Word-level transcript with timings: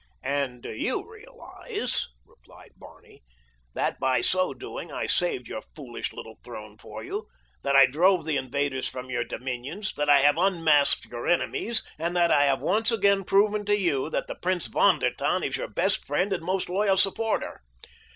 "And 0.23 0.63
do 0.63 0.71
you 0.73 1.07
realize," 1.07 2.07
replied 2.25 2.71
Barney, 2.75 3.21
"that 3.75 3.99
by 3.99 4.21
so 4.21 4.51
doing 4.51 4.91
I 4.91 5.05
saved 5.05 5.47
your 5.47 5.61
foolish 5.75 6.11
little 6.11 6.39
throne 6.43 6.79
for 6.79 7.03
you; 7.03 7.27
that 7.61 7.75
I 7.75 7.85
drove 7.85 8.25
the 8.25 8.35
invaders 8.35 8.87
from 8.87 9.11
your 9.11 9.23
dominions; 9.23 9.93
that 9.97 10.09
I 10.09 10.21
have 10.21 10.39
unmasked 10.39 11.05
your 11.05 11.27
enemies, 11.27 11.83
and 11.99 12.17
that 12.17 12.31
I 12.31 12.45
have 12.45 12.61
once 12.61 12.91
again 12.91 13.25
proven 13.25 13.63
to 13.65 13.77
you 13.77 14.09
that 14.09 14.25
the 14.25 14.33
Prince 14.33 14.65
von 14.65 14.97
der 14.97 15.11
Tann 15.13 15.43
is 15.43 15.55
your 15.57 15.67
best 15.69 16.03
friend 16.07 16.33
and 16.33 16.43
most 16.43 16.67
loyal 16.67 16.97
supporter?" 16.97 17.61